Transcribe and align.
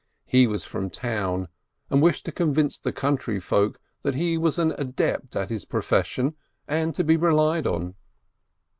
He 0.25 0.47
was 0.47 0.63
from 0.63 0.89
town, 0.89 1.47
and 1.91 2.01
wished 2.01 2.25
to 2.25 2.31
convince 2.31 2.79
the 2.79 2.91
country 2.91 3.39
folk 3.39 3.79
that 4.01 4.15
he 4.15 4.35
was 4.35 4.57
an 4.57 4.73
adept 4.79 5.35
at 5.35 5.51
his 5.51 5.63
profession 5.63 6.33
and 6.67 6.95
to 6.95 7.03
be 7.03 7.17
relied 7.17 7.67
on. 7.67 7.93